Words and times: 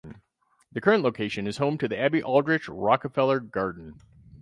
The 0.71 0.81
current 0.81 1.03
location 1.03 1.45
is 1.45 1.57
home 1.57 1.77
to 1.77 1.87
the 1.87 1.95
Abby 1.99 2.23
Aldrich 2.23 2.67
Rockefeller 2.67 3.39
Garden. 3.39 4.01